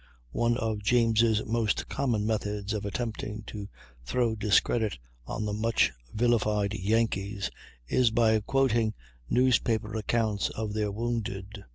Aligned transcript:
One 0.31 0.57
of 0.57 0.81
James' 0.81 1.45
most 1.45 1.87
common 1.87 2.25
methods 2.25 2.73
of 2.73 2.85
attempting 2.87 3.43
to 3.45 3.69
throw 4.03 4.33
discredit 4.33 4.97
on 5.27 5.45
the 5.45 5.53
much 5.53 5.91
vilified 6.11 6.73
"Yankees" 6.73 7.51
is 7.87 8.09
by 8.09 8.39
quoting 8.39 8.95
newspaper 9.29 9.95
accounts 9.95 10.49
of 10.49 10.73
their 10.73 10.91
wounded. 10.91 11.65